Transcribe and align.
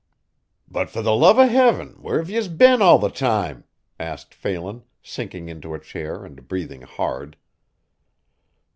"But 0.67 0.89
fer 0.89 1.03
the 1.03 1.15
love 1.15 1.37
o' 1.37 1.47
heaven 1.47 1.89
where 2.01 2.17
have 2.17 2.27
yez 2.27 2.47
been 2.47 2.81
all 2.81 2.97
the 2.97 3.11
time?" 3.11 3.65
asked 3.99 4.33
Phelan, 4.33 4.81
sinking 5.03 5.47
into 5.47 5.75
a 5.75 5.79
chair 5.79 6.25
and 6.25 6.47
breathing 6.47 6.81
hard. 6.81 7.37